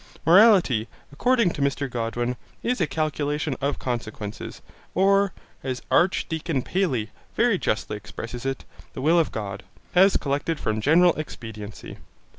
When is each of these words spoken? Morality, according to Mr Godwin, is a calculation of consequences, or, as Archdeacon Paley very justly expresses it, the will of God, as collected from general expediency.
Morality, 0.25 0.87
according 1.11 1.51
to 1.51 1.61
Mr 1.61 1.87
Godwin, 1.87 2.35
is 2.63 2.81
a 2.81 2.87
calculation 2.87 3.55
of 3.61 3.77
consequences, 3.77 4.63
or, 4.95 5.31
as 5.63 5.83
Archdeacon 5.91 6.63
Paley 6.63 7.11
very 7.35 7.59
justly 7.59 7.97
expresses 7.97 8.43
it, 8.43 8.65
the 8.93 9.01
will 9.03 9.19
of 9.19 9.31
God, 9.31 9.61
as 9.93 10.17
collected 10.17 10.59
from 10.59 10.81
general 10.81 11.13
expediency. 11.19 11.97